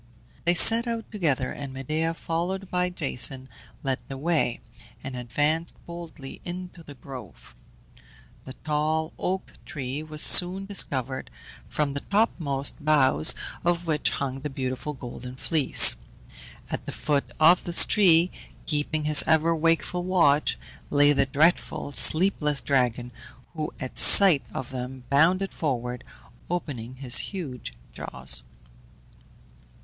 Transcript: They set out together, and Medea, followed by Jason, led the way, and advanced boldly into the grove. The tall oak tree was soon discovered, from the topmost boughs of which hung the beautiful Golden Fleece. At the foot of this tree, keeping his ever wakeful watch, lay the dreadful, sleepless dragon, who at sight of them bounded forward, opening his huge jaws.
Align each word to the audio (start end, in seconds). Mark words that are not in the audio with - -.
They 0.45 0.55
set 0.55 0.87
out 0.87 1.11
together, 1.11 1.51
and 1.51 1.71
Medea, 1.71 2.15
followed 2.15 2.71
by 2.71 2.89
Jason, 2.89 3.47
led 3.83 3.99
the 4.07 4.17
way, 4.17 4.59
and 5.03 5.15
advanced 5.15 5.75
boldly 5.85 6.41
into 6.43 6.81
the 6.81 6.95
grove. 6.95 7.53
The 8.45 8.53
tall 8.63 9.13
oak 9.19 9.53
tree 9.63 10.01
was 10.01 10.23
soon 10.23 10.65
discovered, 10.65 11.29
from 11.69 11.93
the 11.93 11.99
topmost 11.99 12.83
boughs 12.83 13.35
of 13.63 13.85
which 13.85 14.09
hung 14.09 14.39
the 14.39 14.49
beautiful 14.49 14.93
Golden 14.93 15.35
Fleece. 15.35 15.95
At 16.71 16.87
the 16.87 16.91
foot 16.91 17.31
of 17.39 17.63
this 17.65 17.85
tree, 17.85 18.31
keeping 18.65 19.03
his 19.03 19.23
ever 19.27 19.55
wakeful 19.55 20.01
watch, 20.03 20.57
lay 20.89 21.13
the 21.13 21.27
dreadful, 21.27 21.91
sleepless 21.91 22.59
dragon, 22.59 23.11
who 23.53 23.71
at 23.79 23.99
sight 23.99 24.41
of 24.51 24.71
them 24.71 25.03
bounded 25.11 25.53
forward, 25.53 26.03
opening 26.49 26.95
his 26.95 27.19
huge 27.19 27.75
jaws. 27.93 28.41